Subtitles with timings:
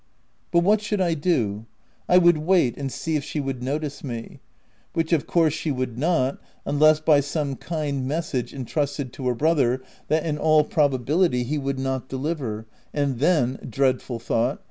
[0.49, 1.67] But what should I do?
[2.09, 4.39] I would wait, and see if she would notice me—
[4.93, 9.35] which of course she would not, unless by some kind message in trusted to her
[9.35, 14.59] brother, that, in all probability, he would not deliver, and then— dreadful thought